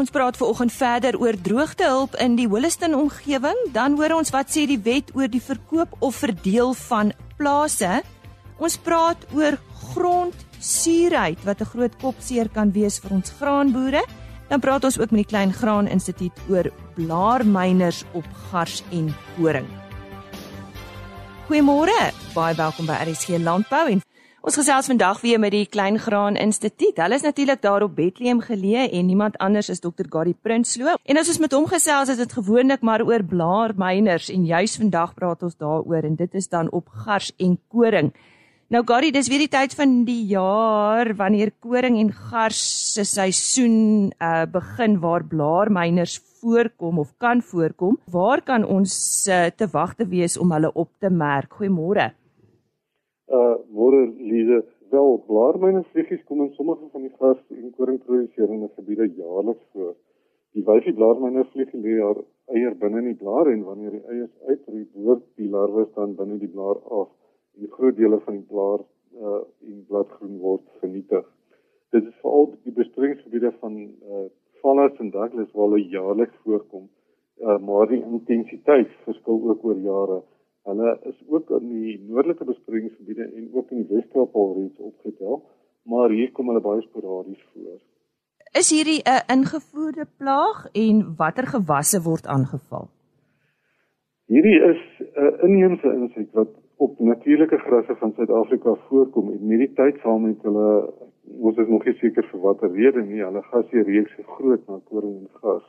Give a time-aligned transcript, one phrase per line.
[0.00, 4.62] Ons praat veraloggend verder oor droogtehulp in die Holliston omgewing, dan hoor ons wat sê
[4.64, 7.98] die wet oor die verkoop of verdeel van plase.
[8.56, 9.58] Ons praat oor
[9.90, 14.00] grondsuurheid wat 'n groot kopseer kan wees vir ons graanboere.
[14.48, 19.68] Dan praat ons ook met die Klein Graan Instituut oor blaarmyners op gars en koring.
[21.48, 24.00] Goeiemôre, baie welkom by RSG Landbou en
[24.40, 26.96] Ons gesels vandag weer met die Klein Graan Instituut.
[26.96, 30.06] Hulle is natuurlik daar op Bethlehem geleë en niemand anders is Dr.
[30.08, 30.94] Gary Prinsloo.
[31.04, 35.12] En as ons met hom gesels, is dit gewoonlik maar oor blaarmyners en juis vandag
[35.18, 38.08] praat ons daaroor en dit is dan op gars en koring.
[38.72, 42.62] Nou Gary, dis weer die tyd van die jaar wanneer koring en gars
[42.94, 48.00] se seisoen uh begin waar blaarmyners voorkom of kan voorkom.
[48.08, 48.96] Waar kan ons
[49.28, 51.52] uh, te wagte wees om hulle op te merk?
[51.60, 52.08] Goeiemôre
[53.38, 59.06] uh môre Lize wel blaarmyne vliegies kom in sommige van die gras en koringproduserende gebiede
[59.16, 59.94] jaarliks voor.
[60.54, 62.18] Die wyfie blaarmyne vlieg lê haar
[62.54, 66.38] eier binne in die blaar en wanneer die eiers uitroei, behoort die larwe dan binne
[66.42, 67.10] die blaar af
[67.58, 68.82] en groot dele van die blaar
[69.20, 71.26] uh en bladgroen word vernietig.
[71.94, 73.78] Dit is veral die bestrydingsgebiede van
[74.14, 74.26] uh
[74.60, 76.88] Fallas en Douglas waar hulle jaarliks voorkom.
[77.38, 80.20] Uh maar die intensiteit verskil ook oor jare.
[80.70, 85.42] Hulle is ook in die noordelike besproeiingsgebiede en ook in die Weskaap alreeds opgetel,
[85.82, 87.78] maar hier kom hulle baie sporadies voor.
[88.60, 92.88] Is hierdie 'n ingevoerde plaag en watter gewasse word aangeval?
[94.26, 99.72] Hierdie is 'n inheemse insek wat op natuurlike grasse van Suid-Afrika voorkom en met die
[99.72, 100.92] tyd saam met hulle
[101.38, 104.78] ons is nog nie seker vir watter rede nie, hulle gasie reeks so groot na
[104.84, 105.66] koring en gas.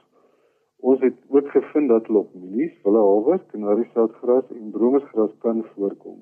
[0.82, 6.18] Ons het ook gevind dat mielies, willehawe, kanariesoutgras en bromersgras kan voorkom.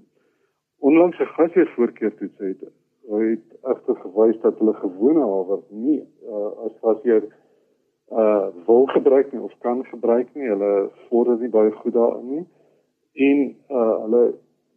[0.79, 2.61] Onlangs 'n gasheervoorkeur toets het
[3.09, 7.23] het egter gewys dat hulle gewone haver nie uh, as gasheer
[8.11, 10.49] uh wil gebruik nie of kan gebruik nie.
[10.49, 12.45] Hulle vorder nie baie goed daarin nie.
[13.13, 14.23] En uh hulle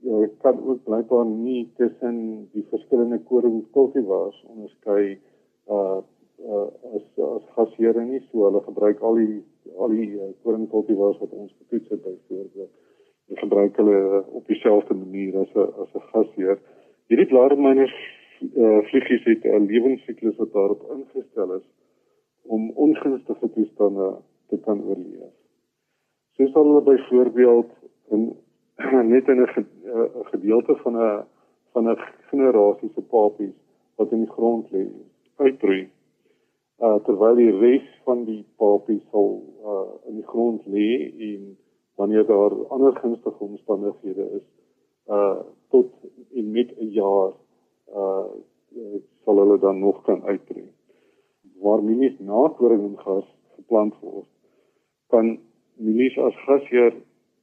[0.04, 5.18] uh, kan ook blykbaar nie tussen die verskillende koringkultivars onderskei
[5.68, 6.00] uh
[6.48, 7.04] uh, as
[7.36, 9.42] as gasheer nie so hulle gebruik al die
[9.76, 12.70] al die uh, koringkultivars wat ons getoets het byvoorbeeld
[13.28, 16.58] en gebruik hulle uh, op dieselfde manier as 'n as 'n gasheer.
[17.06, 17.94] Hierdie blaarmyners
[18.40, 21.66] uh, vliegies het 'n lewensiklus wat daarop ingestel is
[22.42, 24.16] om ongunstige toestande
[24.48, 25.34] te kan oorleef.
[26.36, 27.70] Soos hulle byvoorbeeld
[28.10, 28.36] in
[29.14, 29.48] net in 'n
[30.32, 31.24] gedeelte van 'n
[31.72, 31.98] van 'n
[32.30, 33.54] generasie se papies
[33.96, 34.86] wat in die grond lê
[35.36, 35.90] uitbreek
[36.82, 40.88] uh, terwyl die res van die papie sal uh, in die grond lê
[41.31, 41.53] en
[42.00, 44.48] wanneer daar ander gunstige omstandighede is
[45.10, 45.38] uh
[45.69, 45.88] tot
[46.34, 47.32] en met 'n jaar
[47.94, 48.26] uh
[49.25, 50.72] sal hulle dan nog kan uitbreek.
[51.60, 54.28] Waar mielies na koring en gas geplant word,
[55.06, 55.38] kan
[55.75, 56.94] mielies as gasheer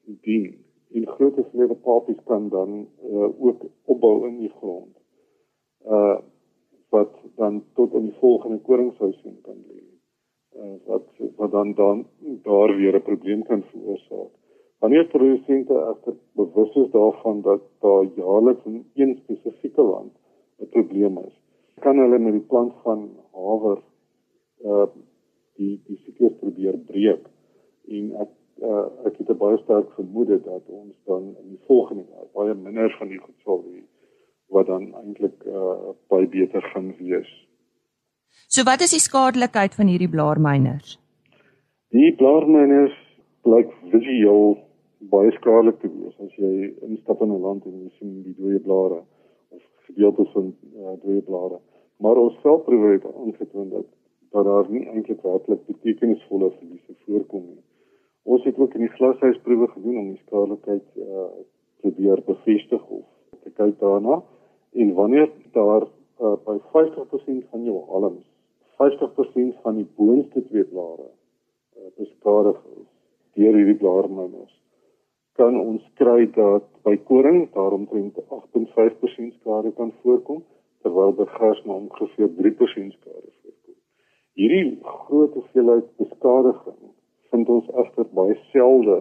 [0.04, 4.98] dien en groot hoeveelhede papies kan dan uh, ook opbou in die grond.
[5.86, 6.18] Uh
[6.90, 9.84] wat dan tot in die volgende koringseisoen kan lê.
[10.58, 11.08] Uh, wat
[11.38, 12.06] wat dan dan
[12.44, 14.32] daar weer 'n probleem kan veroorsaak.
[14.80, 20.14] Wanneer produsente egter bewus is daarvan dat daar jaarliks in een spesifieke land
[20.60, 21.36] 'n probleem is,
[21.80, 23.80] kan hulle met die plant van haver
[24.64, 24.88] uh
[25.60, 27.26] die die siklus probeer breek
[27.88, 28.32] en ek
[28.64, 32.96] uh, ek het baie sterk vermoed dat ons dan in die volgende jaar baie minder
[33.00, 33.64] van die goed sal
[34.50, 37.30] wat dan eintlik uh, baie beter gaan wees.
[38.48, 40.98] So wat is die skadelikheid van hierdie blaarmyners?
[41.94, 42.96] Die blaarmyners
[43.46, 44.58] blyk visueel
[45.14, 48.60] baie skadelik te wees as jy instap in 'n land en jy sien die dooie
[48.60, 49.04] blare
[49.50, 51.60] of gedeeltes van uh, dooie blare.
[51.98, 53.88] Maar ons selfproewe het aangetoon dat
[54.32, 57.64] dat daar nie eintlik werklik betekenisvolle verliese voorkom nie.
[58.24, 61.30] Ons het ook in die glashuisproewe gedoen om die skadelikheid uh,
[61.82, 63.06] te weer bevestig of
[63.44, 64.22] te kyk daarna
[64.74, 68.26] en wanneer daar uh, by 50% van jou halms
[68.82, 72.88] 50% van die boonste twee blare uh, beskadig is
[73.40, 74.60] deur hierdie blaarmyners
[75.40, 80.42] kan ons kry dat by koring daaromtrent 8.5% skade kan voorkom
[80.84, 83.78] terwyl by gras maar ongeveer 3% skade voorkom.
[84.40, 86.92] Hierdie groot hoeveelheid beskadiging
[87.32, 89.00] vind ons egter baie selde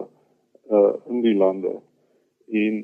[0.69, 1.75] uh in die lande
[2.63, 2.81] en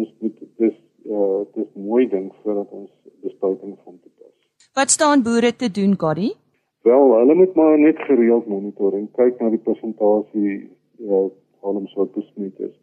[0.00, 0.76] ons moet dis
[1.08, 2.90] uh dis mooi ding voordat ons
[3.22, 4.34] bespuiting van toepas.
[4.74, 6.34] Wat staan boere te doen, Gary?
[6.82, 11.26] Wel, hulle moet maar net gereeld monitor en kyk na die persentasie uh
[11.66, 12.74] alums wat besmet is,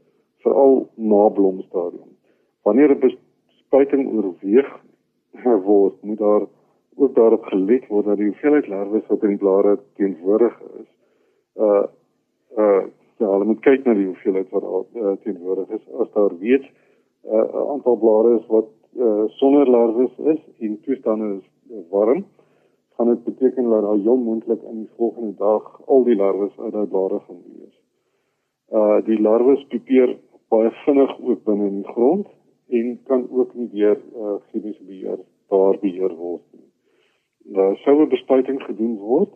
[0.44, 2.12] veral na blomstadium.
[2.68, 4.70] Wanneer 'n bespuiting oorweeg
[5.44, 6.44] word, moet daar
[6.96, 10.90] ook daarop gelet word dat die hoeveelheid larwes wat in die blare teenwoordig is,
[11.56, 11.86] uh
[12.58, 12.84] uh
[13.18, 15.84] ja, hulle moet kyk na die hoeveelheid wat daar uh, teenwoordig is.
[16.00, 16.66] As daar weet
[17.26, 21.46] 'n uh, aantal blare is wat uh, sonder larwes is en toestande is
[21.90, 22.26] warm,
[22.96, 26.72] gaan dit beteken dat daar heel moontlik in die volgende dag al die larwes uit
[26.72, 27.78] daai blare gaan wees.
[28.70, 30.18] Uh die larwes pipeer
[30.50, 32.28] baie vinnig ook binne in die grond
[32.70, 35.20] en kan ook nie deur uh, chemiese beheer
[35.50, 36.70] daar beheer word nie.
[37.58, 39.34] Daar sou 'n bespuiting gedoen word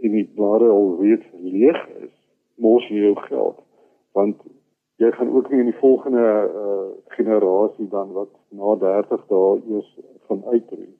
[0.00, 2.14] en die blare al reeds leeg is,
[2.56, 3.58] mos jy jou geld
[4.12, 4.36] want
[4.96, 9.98] jy gaan ook nie in die volgende uh, generasie dan wat na 30 dae eers
[10.26, 10.92] van uitroei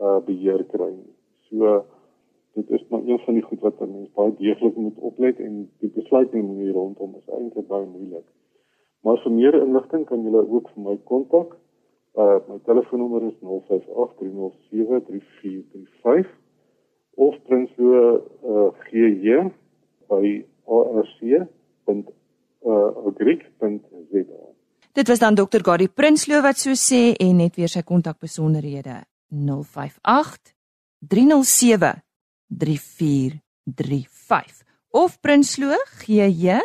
[0.00, 0.94] uh beheer kry.
[1.48, 1.84] So
[2.54, 5.70] dit is maar een van die goed wat 'n mens baie deeglik moet oplet en
[5.78, 8.24] die besluitneming hier rondom is eintlik baie moeilik.
[9.02, 11.56] Maar vir meer inligting kan julle ook vir my kontak.
[12.14, 16.26] Uh my telefoonnommer is 0583073435
[17.14, 19.50] of prinsloo uh gj
[20.08, 20.44] by
[22.60, 24.42] arc.agric.za.
[24.92, 25.58] Dit was dan Dr.
[25.62, 30.54] Gary Prinsloo wat so sê en net weer sy kontakbesonderhede 058
[31.08, 32.02] 307
[32.50, 36.58] 3435 of prinsloo gj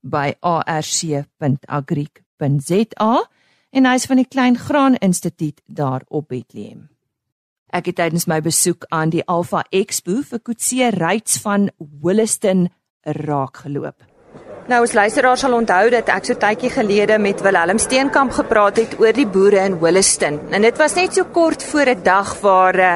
[0.00, 3.12] by arc.agric.za
[3.74, 6.88] en hy's van die Klein Graan Instituut daar op Bethlehem.
[7.74, 12.70] Ek het tydens my besoek aan die Alpha Expo vir Kutse Rights van Williston
[13.02, 14.13] raak geloop.
[14.64, 18.94] Nou ons luisteraars sal onthou dat ek so tydjie gelede met Willem Steenkamp gepraat het
[18.96, 20.38] oor die boere in Williston.
[20.56, 22.94] En dit was net so kort voor 'n dag waar uh,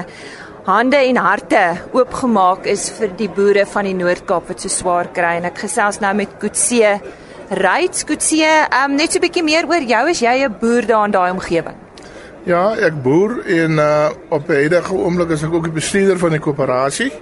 [0.65, 5.37] hande en harte oopgemaak is vir die boere van die Noord-Kaap wat so swaar kry
[5.37, 7.01] en ek gesels nou met Kutse
[7.51, 11.05] Rights Kutse, um, net so 'n bietjie meer oor jou as jy 'n boer daar
[11.05, 11.77] in daai omgewing.
[12.45, 16.31] Ja, ek boer en uh, op 'n huidige oomblik is ek ook die bestuurder van
[16.31, 17.13] die koöperasie.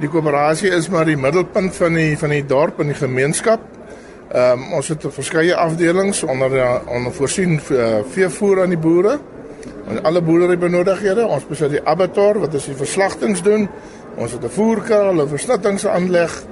[0.00, 3.60] Die koöperasie is maar die middelpunt van die van die dorp en die gemeenskap.
[4.30, 6.54] Ehm um, ons het verskeie afdelings onder
[6.88, 9.18] onder voorsien uh, veevoer aan die boere.
[9.90, 13.68] En alle boerdery benodighede, ons besit die abattoir wat is die verslagtings doen.
[14.16, 16.42] Ons het 'n voerkraal, 'n versnittingsaanleg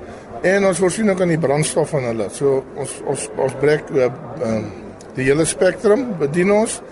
[0.43, 2.29] en ons voorsien ook aan die brandstof van hulle.
[2.31, 4.05] So ons ons ons breek uh,
[4.45, 4.61] uh,
[5.15, 6.83] die hele spektrum bedien ons.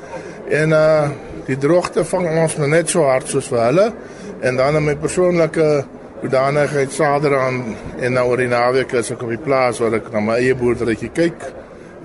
[0.49, 1.11] En uh
[1.47, 3.93] die droogte vang ons net so hard soos vir hulle
[4.41, 5.85] en dan my persoonlike
[6.21, 7.61] hoedanigheid sader aan
[8.01, 10.55] en nou oor die naweek is ek op die plaas waar ek na my eie
[10.57, 11.45] boerderytjie kyk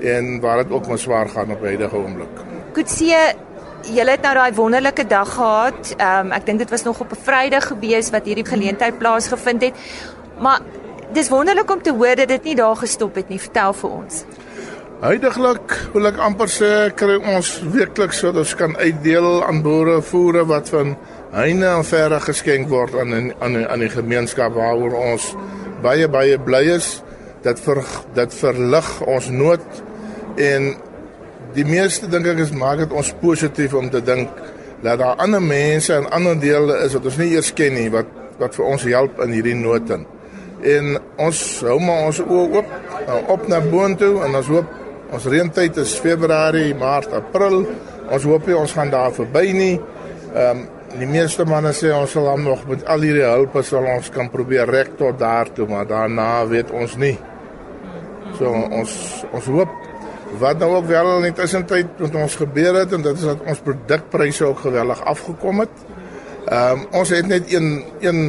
[0.01, 2.43] en waar dit ook maar swaar gaan op huidige oomblik.
[2.73, 3.13] Koetsie,
[3.91, 5.95] jy het nou daai wonderlike dag gehad.
[5.97, 9.61] Ehm um, ek dink dit was nog op 'n Vrydag gewees wat hierdie geleentheid plaasgevind
[9.61, 9.75] het.
[10.39, 10.59] Maar
[11.13, 13.39] dis wonderlik om te hoor dat dit nie daar gestop het nie.
[13.39, 14.25] Vertel vir ons.
[15.01, 20.45] Huidiglik wil ek amper sê kry ons weekliks sodat ons kan uitdeel aan boere voere
[20.45, 20.97] wat van
[21.31, 25.31] heine en verre geskenk word aan aan aan die gemeenskap waaroor ons
[25.83, 27.01] baie baie bly is
[27.43, 27.83] dat vir
[28.15, 29.83] dat verlig ons nood
[30.37, 30.73] en
[31.55, 34.29] die meeste dink ek is maak dit ons positief om te dink
[34.81, 38.19] dat daar ander mense in ander dele is wat ons nie eers ken nie wat
[38.41, 40.05] wat vir ons help in hierdie nood in.
[40.61, 40.95] En
[41.27, 44.77] ons hou maar ons oë oop op na boontoe en ons hoop
[45.11, 47.65] ons reentyd is Februarie, Maart, April.
[48.11, 49.73] Ons hoop nie ons gaan daar verby nie.
[50.35, 50.69] Ehm um,
[50.99, 54.29] die meeste manne sê ons sal dan nog met al hierdie hulp sal ons kan
[54.31, 57.15] probeer rek tot daartoe, maar daarna weet ons nie.
[58.38, 58.93] So ons
[59.31, 59.77] ons hoop
[60.39, 63.41] wat nou ook wel in intussen tyd met ons gebeur het en dit is dat
[63.51, 65.83] ons produkpryse ook geweldig afgekom het.
[66.48, 68.21] Ehm um, ons het net een een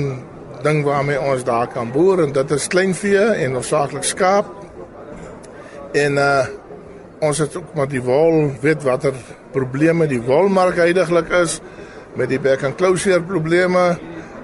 [0.62, 4.50] ding waarmee ons daar kan boer en dit is kleinvee en hoofsaaklik skaap.
[5.92, 6.42] En uh
[7.22, 9.14] ons het ook maar die wol weet watter
[9.54, 11.60] probleme die wolmark heidaglik is
[12.16, 13.98] met die back and closure probleme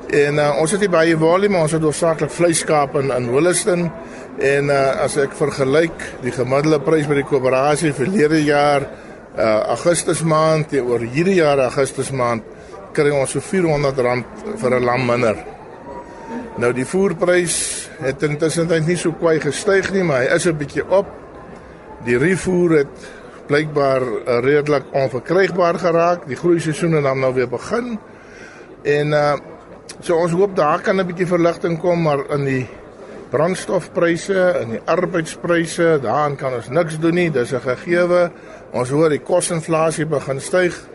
[0.08, 3.90] en uh, ons het hier baie volume ons het hoofsaaklik vleiskaap in in Williston
[4.38, 9.74] en uh, as ek vergelyk die gemiddelde prys by die koöperasie vir verlede jaar uh,
[9.74, 12.46] Augustus maand teenoor hierdie jaar Augustus maand
[12.96, 14.00] kry ons so R400
[14.58, 15.36] vir 'n lam minder.
[16.58, 20.84] Nou die voerprys het intussen nie so kwai gestyg nie, maar hy is 'n bietjie
[20.88, 21.06] op.
[22.04, 23.17] Die revoer het
[23.48, 26.26] blykbaar uh, redelik onverkrygbaar geraak.
[26.28, 27.96] Die groei seisoen het dan nou weer begin.
[28.84, 29.38] En uh
[30.04, 32.68] so ons hoop daar kan 'n bietjie verligting kom, maar in die
[33.30, 37.30] brandstofpryse en die arbeidspryse, daaraan kan ons niks doen nie.
[37.30, 38.30] Dis 'n gegewe.
[38.72, 40.88] Ons hoor die kosinflasie begin styg,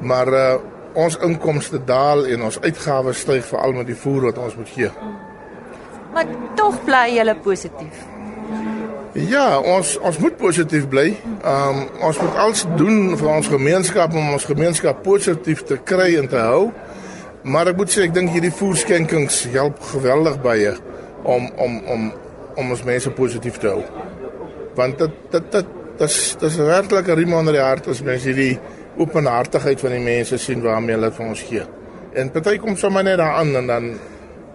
[0.00, 0.54] maar uh
[0.94, 4.90] ons inkomste daal en ons uitgawes styg veral met die voer wat ons moet gee.
[6.12, 8.19] Maar tog bly jy positief.
[9.12, 11.08] Ja, ons ons moet positief bly.
[11.42, 16.14] Ehm um, ons moet alles doen vir ons gemeenskap om ons gemeenskap positief te kry
[16.20, 16.68] en te hou.
[17.42, 20.76] Maar ek moet sê ek dink hierdie voerskenkings help geweldig baie
[21.24, 22.06] om om om
[22.54, 23.82] om ons mense positief te hou.
[24.78, 28.58] Want dit dit dit dis dis werklik 'n riem onder die hart as mens hierdie
[28.96, 31.66] openhartigheid van die mense sien waarmee hulle vir ons gee.
[32.14, 33.94] En party kom sommer net daaraan en dan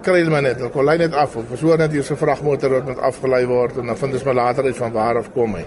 [0.06, 2.90] kry hulle maar net, hulle lei net af of so net hier se vragmotor wat
[2.92, 5.66] met afgelei word en dan vind ons maar later uit van waar af kom hy.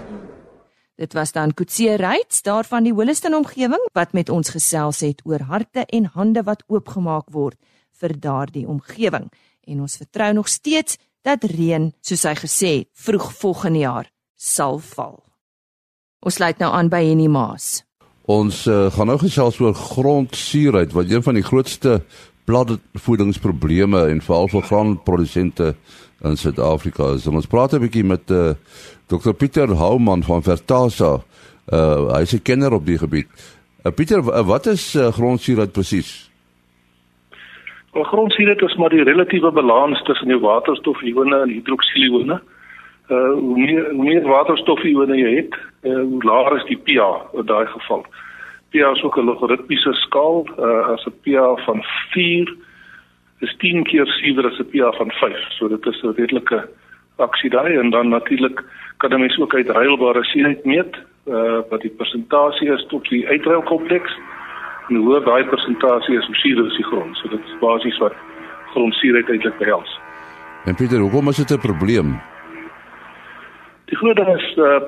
[0.98, 5.22] Dit was dan Kutse Reits daar van die Holliston omgewing wat met ons gesels het
[5.24, 7.58] oor harte en hande wat oopgemaak word
[8.00, 9.28] vir daardie omgewing.
[9.66, 14.78] En ons vertrou nog steeds dat reën, soos hy gesê het, vroeg volgende jaar sal
[14.94, 15.18] val.
[16.22, 17.84] Ons sluit nou aan by Henny Maas.
[18.28, 22.02] Ons uh, gaan nou gesels oor grondsuurheid wat een van die grootste
[22.48, 25.74] bladvoedingsprobleme en veral vir graanprodusente
[26.24, 27.12] in Suid-Afrika.
[27.28, 28.54] En ons praat 'n bietjie met uh,
[29.06, 31.20] Dr Pieter Houman van Vertasa.
[31.72, 33.28] Uh hy is 'n kenner op die gebied.
[33.84, 36.30] Uh, Pieter, wat is uh, grondsuurheid presies?
[37.92, 42.40] Wel grondsuurheid is maar die relatiewe balans tussen die waterstofione en hidroksielione.
[43.08, 47.46] Uh hoe meer hoe meer waterstofione jy het, uh, hoe laer is die pH in
[47.46, 48.04] daai geval.
[48.70, 50.46] pH is ook 'n logaritmiese skaal.
[50.58, 52.56] Uh as 'n pH van 4
[53.40, 55.52] is 10 keer suiwer as 'n pH van 5.
[55.56, 56.68] So dit is 'n redelike
[57.16, 58.64] aksie daai en dan natuurlik
[58.96, 60.96] kan 'n mens ook uitruilbare suurheid meet
[61.26, 64.12] uh wat die persentasie is tot die uitruilkompleks
[64.88, 67.16] en hoe daai persentasie is hoe suur is die grond.
[67.16, 68.14] So dit is basies wat
[68.72, 69.98] grondsuurheid eintlik behels.
[70.64, 72.20] En Pieter, hoekom is dit 'n probleem?
[73.84, 74.80] Die groot ding is uh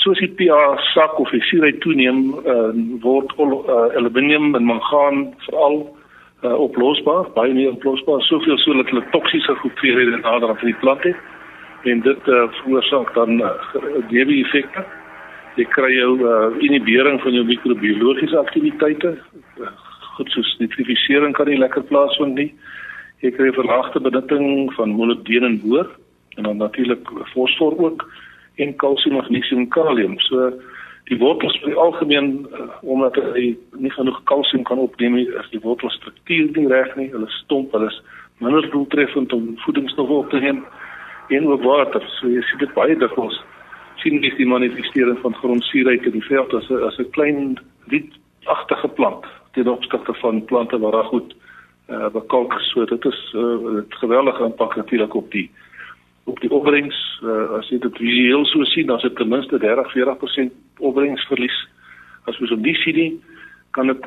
[0.00, 2.70] soos die pH sak of die suurheid toeneem, uh
[3.04, 5.82] word uh, aluminium en mangaan veral
[6.44, 11.04] uh, oplosbaar, baie meer oplosbaar, soveel so dat hulle toksiese goedhede nader aan die plant
[11.08, 11.28] het
[11.88, 13.52] en dit uh, veroorsaak dan uh,
[14.44, 14.84] effekte.
[15.56, 19.14] Jy kry jou uh, inhibering van jou microbiologiese aktiwiteite.
[19.58, 19.70] Uh,
[20.16, 22.50] goed soos nitrifisering kan nie lekker plaasvind nie.
[23.24, 25.88] Jy kry verlaagde benutting van molibdeen en boor
[26.36, 28.04] en dan natuurlik fosfor ook
[28.62, 30.18] en kalsium, magnesium, kalium.
[30.28, 30.50] So
[31.10, 35.62] die wortels die algemeen uh, omdat hy nie genoeg kalsium kan opneem nie, is die
[35.64, 37.10] wortelstruktuur nie reg nie.
[37.14, 38.02] Hulle stomp, hulle is
[38.38, 40.64] minder doeltreffend om voedingsstowwe op te neem
[41.28, 42.04] en ook water.
[42.18, 43.40] So jy sien dit baie dikwels
[44.02, 47.58] sien jy die manifestering van grondsuurheid in die veld as 'n as 'n klein
[47.92, 51.34] rietagtige plant ten opsigte van plante wat daar goed
[51.88, 55.50] uh, bekalk so dit is 'n uh, geweldige impak natuurlik op die
[56.24, 59.58] op die opbrengs uh, as jy dit heel so sien dan is dit ten minste
[59.58, 61.58] 30-40% opbrengsverlies
[62.24, 63.22] as ons op die sien
[63.70, 64.06] kan dit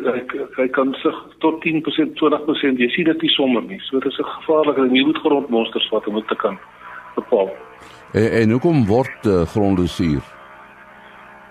[0.58, 4.20] hy kan sig tot 10% 20% jy sien dit nie sommer nie so dit is
[4.20, 6.60] 'n gevaarlike ding jy moet grondmonsters vat om dit te kan
[7.16, 7.50] bepaal.
[8.12, 10.22] En, en hoekom word uh, gronde suur?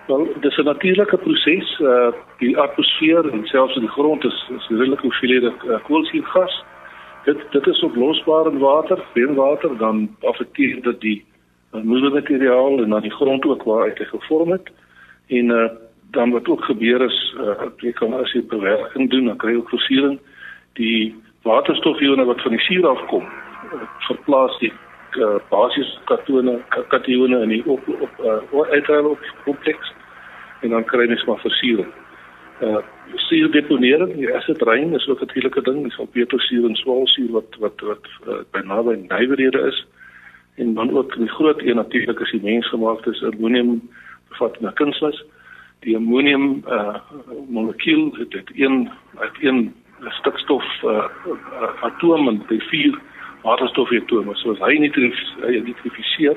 [0.07, 1.81] Wel, dis 'n natuurlike proses.
[1.81, 6.65] Uh die atmosfeer en selfs in die grond is is redelik hoeveelhede uh, koolsuurgas.
[7.25, 11.25] Dit dit is oplosbaar in water, reënwater, dan affekteer dit die
[11.75, 14.71] uh, moedermateriaal en dan die grond ook waaruit hy gevorm het.
[15.27, 15.71] En uh
[16.13, 19.63] dan wat ook gebeur is, uh, jy kan as jy bewerking doen, dan kry jy
[19.63, 20.19] ook versiering.
[20.77, 24.73] Die waterstofione wat van die suur afkom, uh, verplaas die
[25.17, 26.59] uh, basies katone
[26.93, 29.93] katione in die op op uh, uiteraard op kompleks
[30.61, 31.89] en dan kry mens maar versiering.
[32.63, 32.79] Uh
[33.15, 37.31] suur deponering, die acid rain is ook 'n natuurlike ding, dis op petrosuur en swaalsuur
[37.31, 39.87] wat wat wat uh, by naby nywerhede is.
[40.55, 43.91] En dan ook die groot een natuurlik is die mensgemaakte ammonium
[44.29, 45.25] bevat na kunsmis.
[45.81, 46.97] Die ammonium uh
[47.49, 49.75] molekuul het dit een uit een
[50.09, 52.99] stikstof uh, uh atoom en die vier
[53.43, 54.35] waterstofatome.
[54.35, 56.37] So as hy nitrifiseer,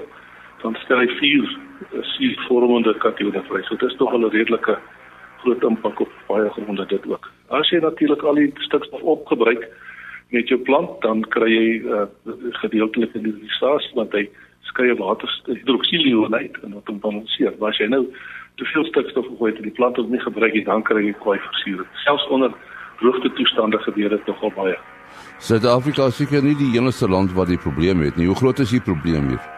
[0.62, 1.58] dan stel hy vier
[1.94, 3.62] eh, suurvormende katione vry.
[3.68, 4.78] So dit is tog 'n redelike
[5.46, 7.30] groot impak op baie gronde dit ook.
[7.54, 9.68] As jy natuurlik al die stikstof opgebruik
[10.34, 12.06] met jou plant, dan kry jy uh,
[12.62, 14.26] gedeeltelike nitrifisasie want hy
[14.72, 17.54] skei water hidroksielion uit en wat hom balanseer.
[17.60, 18.04] Maar as jy nou
[18.60, 21.38] te veel stikstof gooi in die plant wat nie gebruik nie, dan kry jy kwai
[21.50, 21.90] versiering.
[22.04, 22.54] Selfs onder
[23.00, 24.78] droogte toestande gebeur dit nogal baie.
[25.44, 28.28] Suid-Afrika is seker nie die enigste land wat die probleem het nie.
[28.32, 29.55] Hoe groot is die probleem hier?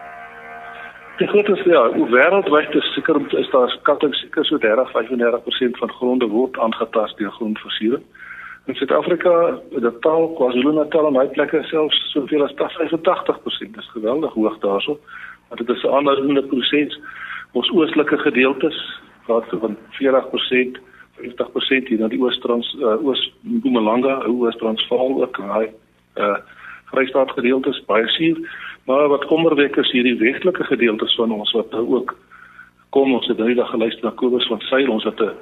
[1.18, 6.58] Die grootste ja, wêreldwyd is seker is daar skatting seker so 30-35% van gronde word
[6.62, 8.04] aangetast deur grondversiering.
[8.70, 9.32] In Suid-Afrika,
[9.74, 13.74] die taal KwaZulu-Natal en baie plekke selfs soveel as 85%.
[13.74, 14.98] Dis geweldig hoog daarso.
[15.48, 17.00] Maar dit is 'n ander proses.
[17.52, 18.78] Ons oostelike gedeeltes
[19.26, 20.78] praat van 40%
[21.18, 25.66] 50% hier na die Oos-Trans uh, Oos-Mpumalanga, Oos-Transvaal ook hy
[26.16, 26.38] uh
[26.88, 28.38] Vrystaat gedeeltes baie suur,
[28.88, 32.14] maar wat kommerwek is hierdie westelike gedeeltes van ons wat nou ook
[32.96, 35.32] kom ons het nou eendag geluister na Kobus van Sail ons het 'n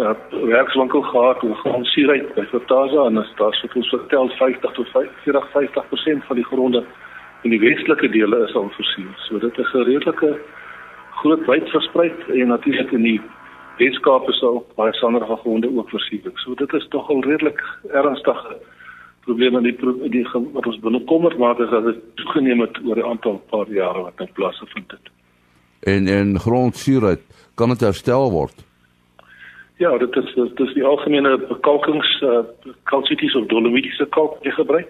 [0.00, 0.12] uh,
[0.50, 4.88] werkswinkel gehad oor grondsuurheid by Fertasa en as daar sou ons vertel 50 tot
[5.24, 6.84] 40 50% van die gronde
[7.42, 9.08] in die westelike dele is al voorsien.
[9.16, 10.40] So dit is 'n redelike
[11.10, 13.20] groot wyd versprei en natuurlik in die
[13.78, 16.22] Weskaap is ook baie sanderige gronde ook voorsien.
[16.34, 18.56] So dit is tog al redelik ernstige
[19.24, 23.42] probleme in die, die wat ons binnekommer is dat dit toegeneem het oor 'n aantal
[23.50, 25.06] paar jare wat nou plaasgevind het.
[25.82, 27.20] En en grondsuurheid
[27.54, 28.64] kan dit herstel word?
[29.76, 32.38] Ja, dit is dit is die algemene bekalkings uh,
[32.82, 34.88] kalsities of dolomitiese kalk wat jy gebruik.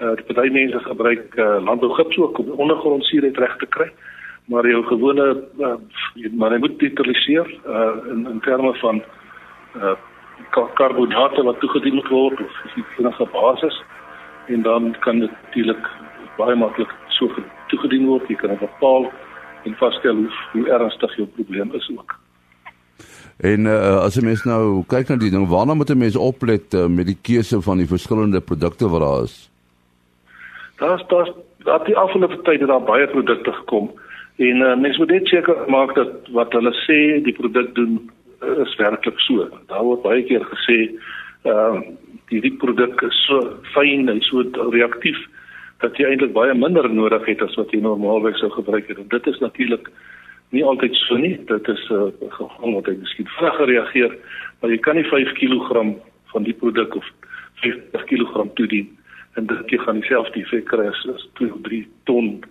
[0.00, 3.90] Uh, die baie mense gebruik uh, landbougips ook om ondergrondsuurheid reg te kry.
[4.44, 5.76] Maar jou gewone uh,
[6.32, 9.02] maar jy moet neutraliseer uh, in in terme van
[9.76, 9.92] uh,
[10.74, 13.82] karbonate wat toegedien moet word of enige basis
[14.46, 15.88] en dan kan dit natuurlik
[16.36, 17.30] baie maklik so
[17.68, 18.28] toegedien word.
[18.28, 19.08] Jy kan bepaal
[19.64, 22.18] en vasstel hoe, hoe ernstig jou probleem is ook.
[23.36, 26.74] En uh, as jy mens nou kyk na die ding, waarna moet 'n mens oplet
[26.74, 29.50] uh, met die keuse van die verskillende produkte wat daar is?
[30.78, 31.32] Daar's daar's
[31.64, 33.90] daar die afgelope tyd het daar baie produkte gekom
[34.36, 38.10] en uh, mens moet net seker maak dat wat hulle sê die produk doen
[38.64, 39.48] is werklik so.
[39.68, 40.78] Daar word baie keer gesê
[41.44, 41.80] ehm uh,
[42.32, 43.40] die die produk is so
[43.74, 45.18] fyn en so reaktief
[45.84, 48.98] dat jy eintlik baie minder nodig het as wat jy normaalweg sou gebruik het.
[48.98, 49.90] En dit is natuurlik
[50.56, 51.36] nie altyd so nie.
[51.46, 54.16] Dit is 'n uh, geval wat hy miskien vinniger reageer,
[54.60, 55.94] maar jy kan nie 5 kg
[56.32, 57.04] van die produk of
[57.60, 58.88] 50 kg toedien
[59.34, 62.44] en dit jy gaan dieselfde effek kry as 2 of 3 ton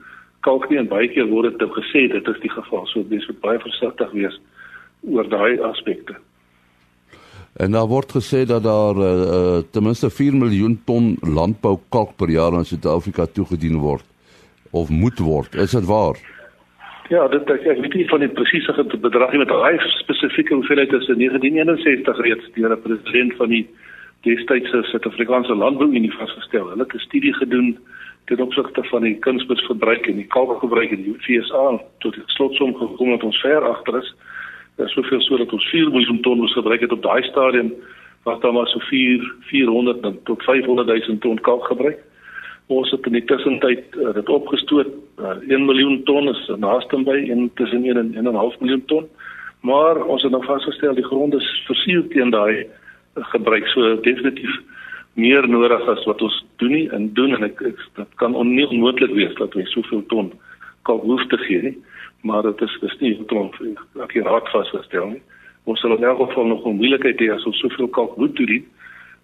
[0.43, 2.85] kalk nie en baie keer word dit ook gesê dit is die geval.
[2.91, 4.39] So mens moet baie versigtig wees
[5.03, 6.15] oor daai aspekte.
[7.53, 12.53] En daar word gesê dat daar uh, ten minste 4 miljoen ton landboukalk per jaar
[12.57, 14.05] in Suid-Afrika toegedien word
[14.71, 15.55] of moet word.
[15.55, 16.17] Is dit waar?
[17.09, 20.93] Ja, dit ek, ek weet nie van die presiese bedrag nie, maar hy spesifieke hoeveelheid
[20.97, 23.67] is in 1961 reeds deur 'n president van die
[24.25, 26.69] destydse Suid-Afrikaanse Landbouunie vasgestel.
[26.69, 27.77] Hulle het 'n studie gedoen
[28.25, 33.09] ten opsigte van die kunsmisverbruik en die kalkgebruik in die FSA tot die slotsom gekom
[33.09, 34.15] dat ons ver agter is
[34.77, 37.73] soveel so dat ons 4 miljoen ton moes gebruik het op daai stadium
[38.23, 41.99] wat dan maar so 4 400 tot 500 000 ton kalk gebruik.
[42.67, 44.87] Ons het in die tussentyd uh, dit opgestoot
[45.19, 49.09] uh, 1 miljoen ton is naaste by en tussen 1 en 1.5 miljoen ton.
[49.61, 52.67] Maar ons het nou vasgestel die grond is versuur teen daai uh,
[53.35, 54.59] gebruik so definitief
[55.13, 59.13] meer nodig as wat ons doen nie en doen en ek, ek dit kan onmoontlik
[59.13, 60.31] wees dat ons soveel ton
[60.87, 61.75] kalk hoef te gee nie
[62.23, 63.55] maar dit is dis nie tot
[63.99, 65.21] akuraat vasgestel nie.
[65.63, 68.65] Ons sal in elk geval nog 'n moeilikheid hê as ons soveel kalk moet doen,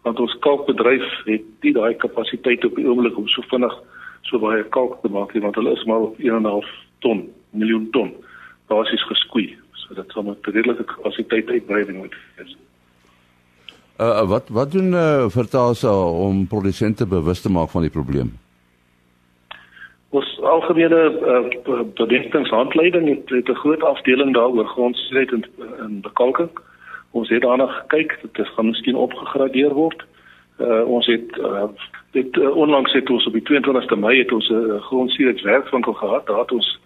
[0.03, 3.75] want ons kalkbedryf het nie daai kapasiteit op die oomblik om so vinnig
[4.21, 6.67] so baie kalk te maak nie, want hulle is maar op 1.5
[6.99, 8.13] ton, miljoen ton
[8.67, 9.57] basies geskoei.
[9.73, 12.57] So dit sal met redelike kapasiteit uitbreiding moet wees.
[13.99, 18.37] Uh wat wat doen uh, Vertasa om produsente bewus te maak van die probleem?
[20.09, 25.45] Ons algemene uh, bedieningshandleiding het, het 'n groot afdeling daaroor grondsuurheid en,
[25.79, 26.49] en bekalking.
[27.11, 30.05] Ons het daarna gekyk, dit gaan miskien opgegradeer word.
[30.59, 31.63] Uh, ons het uh,
[32.11, 36.25] dit uh, onlangs het ons op die 22ste Mei het ons 'n uh, grondsuurheidswerkswinkel gehad.
[36.25, 36.79] Daar het ons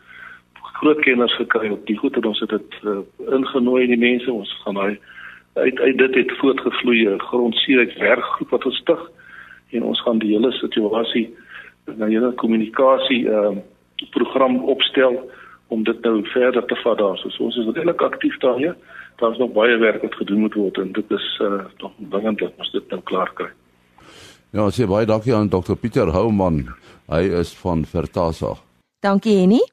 [0.53, 2.97] groot kenners gekry op die goed en ons het dit uh,
[3.29, 4.31] ingenooi in die mense.
[4.31, 4.99] Ons gaan hy
[5.53, 9.09] uit uit dit het voortgevloei 'n grondsuurheidswerkgroep wat ons stig
[9.69, 11.35] en ons gaan die hele situasie
[11.85, 13.69] nou julle kommunikasie ehm uh,
[14.11, 15.15] program opstel
[15.67, 17.17] om dit nou verder te vat daar.
[17.17, 18.75] So, ons is redelik aktief daar hier.
[19.21, 22.53] Daar's nog baie werk wat gedoen moet word en dit is uh nog dringend dat
[22.57, 23.51] ons dit nou klaar kry.
[24.53, 26.65] Ja, sê baie dankie aan Dr Pieter Houman.
[27.09, 28.53] Hy is van Vertasa.
[29.01, 29.72] Dankie Henny.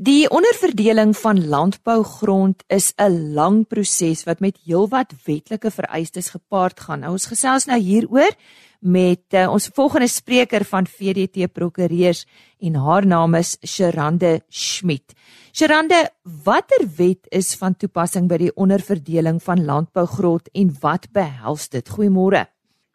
[0.00, 7.00] Die onderverdeling van landbougrond is 'n lang proses wat met heelwat wetlike vereistes gepaard gaan.
[7.00, 8.32] Nou ons gesels nou hieroor
[8.80, 12.26] met uh, ons volgende spreker van VDT Prokureurs
[12.60, 15.12] en haar naam is Sherande Schmidt.
[15.52, 16.08] Sherande,
[16.44, 21.88] watter wet is van toepassing by die onderverdeling van landbougrond en wat behels dit?
[21.88, 22.46] Goeiemôre.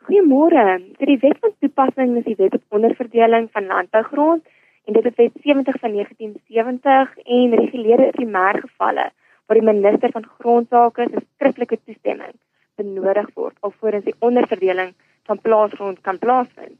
[0.09, 0.81] Goeiemôre.
[0.97, 4.41] Vir die wet van toepassing is die wet op onderverdeling van landbougrond
[4.85, 9.11] en dit is wet 70 van 1970 en reguleer primêr gevalle
[9.45, 12.35] waar die minister van grondsake se skriftelike toestemming
[12.79, 14.93] benodig word alvorens die onderverdeling
[15.29, 16.77] van plaasgrond kan plaasvind.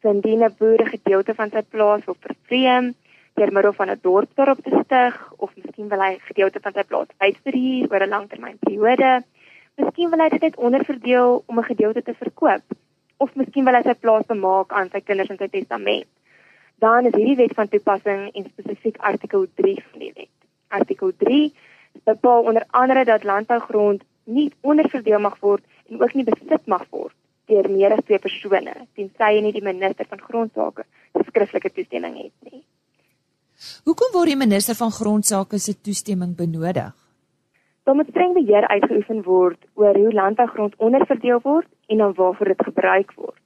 [0.00, 2.94] So indien 'n boer 'n gedeelte van sy plaas wil vervreem
[3.34, 6.72] deur middel van 'n dorp daarop te stig of miskien wil hy 'n gedeelte van
[6.72, 9.22] sy plaas uitverhuur oor 'n langtermynperiode,
[9.76, 12.64] miskien wil hy dit onderverdeel om 'n gedeelte te verkoop
[13.16, 16.06] of miskien wil hy sy plaas bemaak aan sy kinders in sy testament.
[16.82, 20.32] Dan is hierdie wet van toepassing en spesifiek artikel 3 van die wet.
[20.68, 21.52] Artikel 3
[22.08, 27.14] bepaal onder andere dat landbougrond nie onderverdeel mag word en ook nie besit mag word
[27.50, 30.86] deur meer as twee persone tensy nie die minister van grondsake
[31.26, 32.62] skriftelike toestemming het nie.
[33.86, 36.94] Hoekom word die minister van grondsake se toestemming benodig?
[37.82, 42.64] Daar moet streng beheer uitgeoefen word oor hoe landbougrond onderverdeel word en dan waarvoor dit
[42.70, 43.41] gebruik word.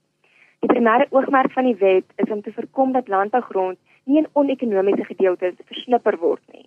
[0.67, 5.05] Die primêre oogmerk van die wet is om te voorkom dat landbougrond nie in onekonomiese
[5.07, 6.65] gedeeltes versnipper word nie,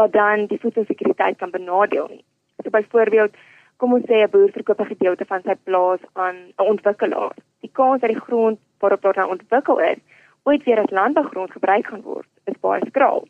[0.00, 2.22] wat dan die voedselsekuriteit kan benadeel nie.
[2.64, 3.34] So byvoorbeeld,
[3.76, 7.34] kom ons sê 'n boer verkoop 'n gedeelte van sy plaas aan 'n ontwikkelaar.
[7.60, 10.00] Die kans dat die grond waarop daar nou ontwikkel is,
[10.42, 13.28] ooit weer as landbougrond gebruik gaan word, is baie skraal.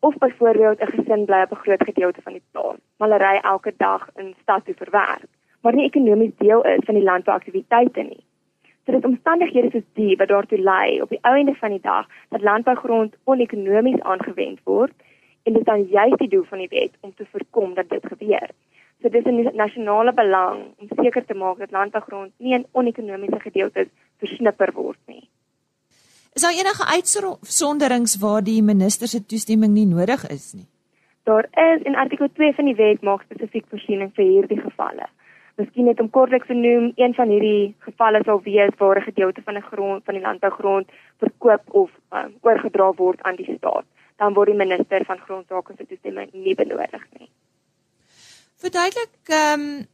[0.00, 3.40] Of byvoorbeeld 'n gesin bly op 'n groot gedeelte van die plaas, maar hulle ry
[3.42, 5.28] elke dag in stad toe vir werk,
[5.62, 8.24] maar nie ekonomies deel is van die landbouaktiwiteite nie.
[8.84, 12.08] So dit omstandighede soos die wat daartoe lei op die ou einde van die dag
[12.34, 14.94] dat landbougrond onekonomies aangewend word
[15.42, 18.50] en dit dan juist die doel van die wet om te voorkom dat dit gebeur.
[19.02, 23.88] So dis 'n nasionale belang om seker te maak dat landbougrond nie in onekonomiese gedeeltes
[24.18, 25.28] versnipper word nie.
[26.32, 30.66] Is daar enige uitsonderings waar die minister se toestemming nie nodig is nie?
[31.22, 35.06] Daar is in artikel 2 van die wet maak spesifiek voorsiening vir hierdie gevalle.
[35.60, 39.42] Miskien net om kortliks te noem, een van hierdie gevalle sal wees waar 'n gedeelte
[39.42, 40.86] van 'n grond van die landbougrond
[41.18, 43.84] verkoop of um, oorgedra word aan die staat.
[44.16, 47.28] Dan word die minister van grondsake se toestemming nie benodig nie.
[48.56, 49.86] Verduidelik ehm um,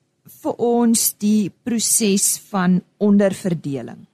[0.42, 4.06] vir ons die proses van onderverdeling.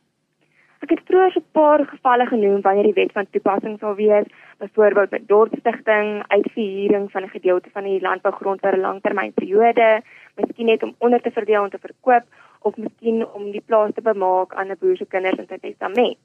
[0.84, 4.26] Ek het vroeër 'n paar gevalle genoem wanneer die wet van toepassing sal wees,
[4.58, 10.02] byvoorbeeld met dorpsstigting, uitverhuuring van 'n gedeelte van die landbougrond vir 'n langtermynperiode,
[10.36, 12.24] miskien net om onder te verdeel om te verkoop
[12.60, 16.18] of miskien om die plaas te bemaak aan 'n boer se kinders in sy testament.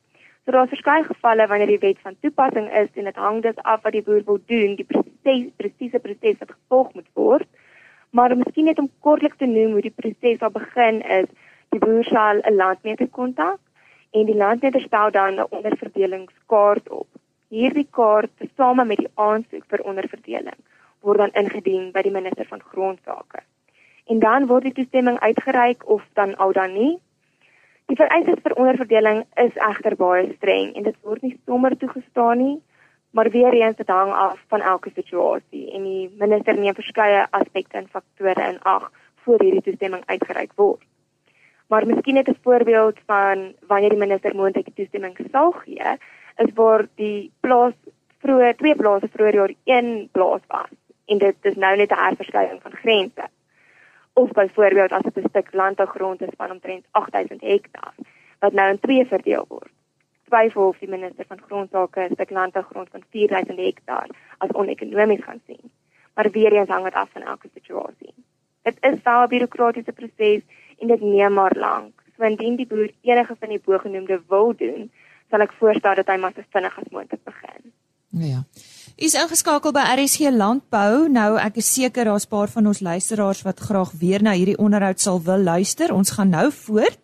[0.46, 3.56] So daar is verskeie gevalle wanneer die wet van toepassing is en dit hang dus
[3.56, 7.48] af wat die boer wil doen, die proses, presiese proses wat gevolg moet word.
[8.10, 11.30] Maar miskien net om kortliks te noem hoe die proses al begin is,
[11.70, 13.60] die boer sal 'n landmeter kontak
[14.12, 17.09] en die landmeter stel dan 'n onderverdelingskaart op.
[17.50, 20.58] Hierdie kaart, tesame met die aansoek vir onderverdeling,
[21.02, 23.42] word dan ingedien by die minister van grondsake.
[24.06, 26.92] En dan word die toestemming uitgereik of dan al dan nie.
[27.90, 32.60] Die vereistes vir onderverdeling is egter baie streng en dit word nie sommer toegestaan nie,
[33.18, 37.82] maar weer eens dit hang af van elke situasie en die minister neem verskeie aspekte
[37.82, 38.92] en faktore in ag
[39.26, 40.86] voor hierdie toestemming uitgereik word.
[41.70, 45.98] Maar miskien net 'n voorbeeld van wanneer die minister moontlike toestemming sal gee,
[46.44, 47.74] is waar die plaas
[48.24, 50.72] vroeër twee plase vroeër jaar een plaas was
[51.10, 53.26] en dit is nou net 'n herverskuiving van grense.
[54.14, 57.94] Of byvoorbeeld as dit 'n stuk landbougrond is van omtrent 8000 hektaar
[58.40, 59.72] wat nou in twee verdeel word.
[60.28, 65.42] Twyfel of die minister van grondsake 'n stuk landbougrond van 4000 hektaar as onekonomies gaan
[65.46, 65.72] sien.
[66.14, 68.14] Maar weer eens hang dit af van elke situasie.
[68.62, 70.42] Dit is wel 'n bureaukratiese proses
[70.80, 71.94] en dit neem maar lank.
[72.18, 74.92] So indien die boer enige van die bogenoemde wil doen,
[75.30, 77.72] sal ek voorstel dat hy maar so vinnig as moontlik begin.
[78.10, 78.44] Ja.
[79.00, 81.08] Is ingeskakel by RSG Landbou.
[81.14, 84.58] Nou ek is seker daar's 'n paar van ons luisteraars wat graag weer na hierdie
[84.58, 85.94] onderhoud sal wil luister.
[85.94, 87.00] Ons gaan nou voort.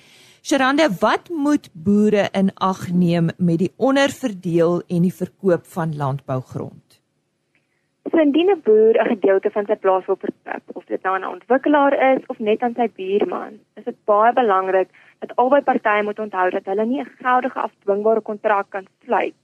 [0.47, 6.86] Sharande, wat moet boere in ag neem met die onderverdeel en die verkoop van landbougrond?
[8.17, 11.25] So indien 'n boer 'n gedeelte van sy plaas wil verkoop, of dit nou aan
[11.25, 16.03] 'n ontwikkelaar is of net aan sy buurman, is dit baie belangrik dat albei partye
[16.03, 19.35] moet onthou dat hulle nie 'n geldige afdwingbare kontrak kan sluit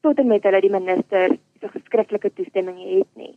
[0.00, 3.34] tot en met hulle die minister se geskriftelike toestemming het nie.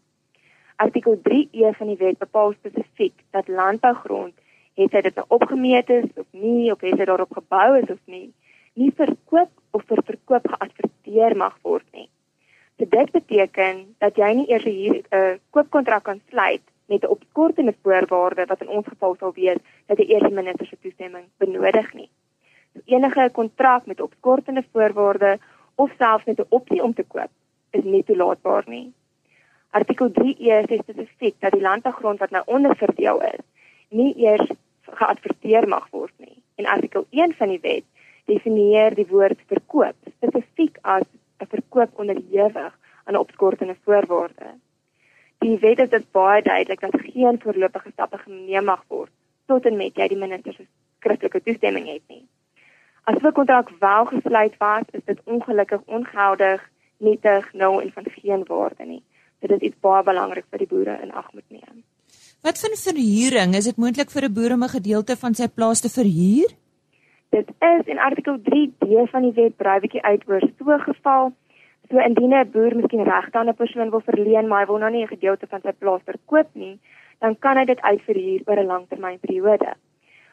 [0.76, 4.34] Artikel 3E van die wet bepaal spesifiek dat landbougrond,
[4.74, 8.04] het hy dit nou opgemeet is of nie, of het hy daarop gebou is of
[8.06, 8.34] nie,
[8.74, 12.10] nie verkoop of vir verkoop geadverteer mag word nie.
[12.78, 17.14] So dit beteken dat jy nie eers hier 'n uh, koopkontrak kan sluit met 'n
[17.16, 21.26] opskortende voorwaarde wat in ons geval sal wees dat jy eers die minister se toestemming
[21.38, 22.10] benodig nie.
[22.74, 25.40] So enige kontrak met opskortende voorwaarde
[25.76, 27.32] of selfs met 'n opsie om te koop
[27.72, 28.94] is nie toelaatbaar nie.
[29.70, 33.44] Artikel 3E sê spesifiek dat die landbougrond wat nou onderverdeel is,
[33.90, 34.50] nie eers
[34.82, 36.42] geadverteer mag word nie.
[36.56, 37.84] En artikel 1 van die wet
[38.26, 41.04] definieer die woord verkoop spesifiek as
[41.46, 44.50] 'n verkoop onderhewig aan 'n opskortende voorwaarde.
[45.38, 49.12] Die wet is dit baie duidelik dat geen voorlopige stappe geneem mag word
[49.46, 50.66] tot en met jy die minister se
[51.00, 52.26] skriftelike toestemming het nie.
[53.04, 56.62] As 'n kontrak wel gesluit was, is dit ongelukkig ongeldig,
[56.98, 59.04] nietig, nul en van geen waarde nie.
[59.40, 61.84] Dit is iets baie belangrik vir die boere in ag moet neem.
[62.42, 63.56] Wat van verhuuring?
[63.56, 66.50] Is dit moontlik vir 'n boer om 'n gedeelte van sy plaas te verhuur?
[67.30, 71.34] Dit is in artikel 3D van die wet breuietjie uit oor so geval.
[71.90, 74.92] So indien 'n boer miskien regte aan 'n persoon wil verleen, maar hy wil nou
[74.92, 76.80] nie 'n gedeelte van sy plaas verkoop nie,
[77.20, 79.74] dan kan hy dit uitverhuur oor 'n langtermynperiode.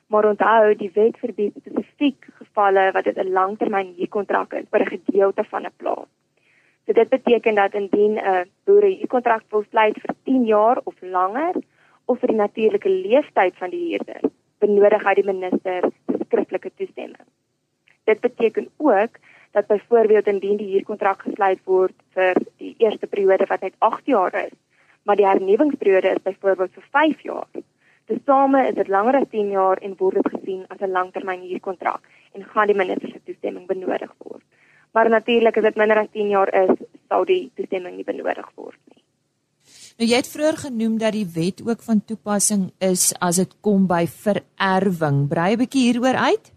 [0.07, 4.96] Maar onthou, die wet verbied spesifiek gevalle wat dit 'n langtermyn huurkontrak is oor 'n
[4.96, 6.09] gedeelte van 'n plaas.
[6.87, 10.94] So dit beteken dat indien 'n boer 'n huurkontrak wil sluit vir 10 jaar of
[11.00, 11.55] langer
[12.05, 15.90] of vir die natuurlike leeftyd van die huurder, benodig hy die minister
[16.33, 17.29] skriftelike toestemming.
[18.09, 19.21] Dit beteken ook
[19.53, 24.35] dat byvoorbeeld indien die huurkontrak gesluit word vir die eerste periode wat net 8 jaar
[24.47, 24.55] is,
[25.05, 27.49] maar die hernuwingsperiode is byvoorbeeld vir 5 jaar.
[28.11, 32.03] Tesame is dit langer as 10 jaar en word dit gesien as 'n langtermyn huurkontrak
[32.33, 34.42] en gaan die minister se toestemming benodig word.
[34.92, 36.77] Maar natuurlik as dit minder as 10 jaar is,
[37.09, 39.01] sal die toestemming nie benodig word nie.
[40.00, 43.85] Nou jy het vroeër genoem dat die wet ook van toepassing is as dit kom
[43.87, 45.28] by vererwing.
[45.28, 46.52] Brei 'n bietjie hieroor uit.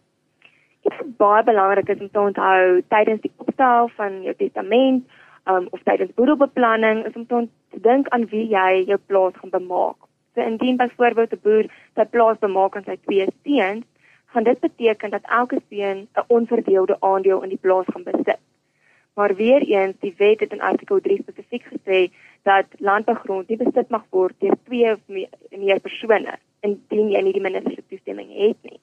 [0.83, 5.03] Dit is baie belangrik om te onthou tydens die opstel van jou testament
[5.45, 7.47] um, of tydens boedelbeplanning is om te
[7.81, 9.97] dink aan wie jy jou plaas gaan bemaak.
[10.33, 13.85] So indien byvoorbeeld 'n boer sy plaas bemaak aan sy twee seuns,
[14.25, 18.39] gaan dit beteken dat elke seun 'n onverdeelde aandeel in die plaas gaan besit.
[19.15, 22.11] Maar weer eens, die wet het in artikel 3 spesifiek gesê
[22.45, 27.33] dat landbougrond nie besit mag word deur twee of meer, meer persone indien jy nie
[27.33, 28.79] die minister se toestemming het nie.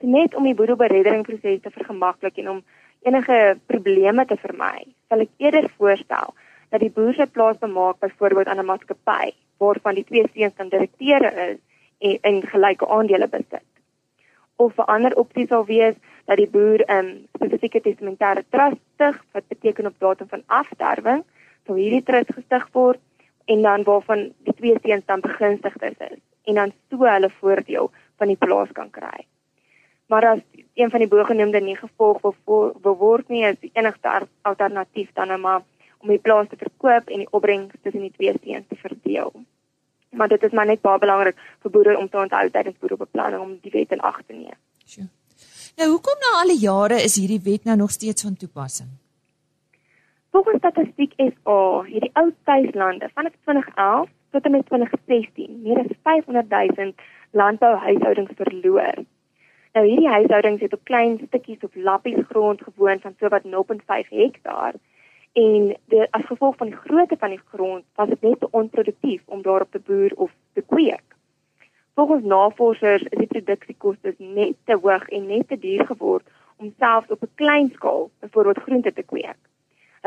[0.00, 2.60] So net om die boedelberedderingproses te vergemaklik en om
[3.06, 6.34] enige probleme te vermy, sal ek eerder voorstel
[6.72, 10.68] dat die boer se plaas bemaak byvoorbeeld aan 'n maatskappy waarvan die twee seuns dan
[10.68, 11.58] direkteure is
[11.98, 13.68] en in gelyke aandele besit.
[14.56, 15.96] Of 'n ander opsie sal wees
[16.26, 21.24] dat die boer 'n um, spesifieke testamentêre trust stig wat beteken op datum van afsterwing
[21.68, 23.00] sou hierdie trust gestig word
[23.52, 28.32] en dan waarvan die twee seuns dan begunstigdes is en dan so hulle voordeel van
[28.32, 29.26] die plaas kan kry.
[30.08, 30.40] Maar as
[30.80, 35.38] een van die bogenoemde nie gevolg wil, word nie, is die enigste alternatief dan nou
[35.40, 35.60] maar
[35.98, 39.32] om die plaas te verkoop en die opbrengs tussen die twee seuns te verdeel.
[40.16, 43.56] Maar dit is maar net baie belangrik vir boere om te onthou tydens boerebeplanning om
[43.60, 44.56] die wet in ag te neem.
[44.86, 45.08] Sjoe.
[45.78, 48.88] Nou hoekom na al die jare is hierdie wet nou nog steeds van toepassing?
[50.38, 55.96] Volgens Statistiek SA het die ou tuislande van 2011 tot en met 2016 meer as
[56.02, 56.92] 500 000
[57.30, 58.94] landbouhuishoudings verloor.
[59.72, 64.74] Nou hierdie huishoudings het op klein stukkies of lappies grond gewoon van sowat 0.5 hektaar
[65.32, 69.22] en die as gevolg van die grootte van die grond was dit net te onproduktief
[69.24, 71.06] om daarop te boer of te kweek.
[71.94, 77.10] Volgens navorsers is die produksiekoste net te hoog en net te duur geword om selfs
[77.10, 79.38] op 'n klein skaal byvoorbeeld groente te kweek.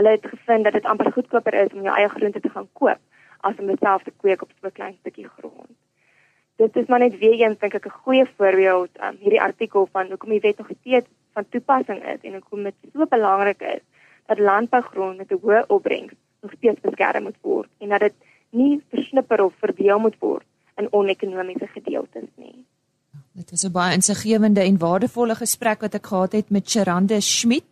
[0.01, 3.01] Hulle het gevind dat dit amper goedkoper is om jou eie groente te gaan koop
[3.45, 5.75] as om dit self te kweek op so 'n klein stukkie grond.
[6.55, 10.09] Dit is maar net weer eens dink ek 'n goeie voorbeeld um, hierdie artikel van
[10.09, 13.83] hoekom die wet nog steeds van toepassing is en hoekom dit so belangrik is
[14.25, 18.13] dat landbougrond met 'n hoë opbrengs nog steeds beskerm moet word en dat dit
[18.49, 20.45] nie versnipper of verdeel moet word
[20.77, 22.65] in onekonomiese gedeeltes nie.
[23.31, 27.69] Dit was 'n baie insiggewende en waardevolle gesprek wat ek gehad het met Cherande Schmidt.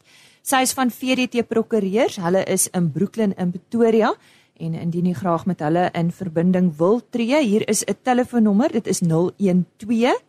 [0.50, 2.16] Sy is van VDT Prokureurs.
[2.18, 4.16] Hulle is in Brooklyn in Pretoria
[4.58, 8.72] en indien jy graag met hulle in verbinding wil tree, hier is 'n telefoonnommer.
[8.72, 10.24] Dit is 012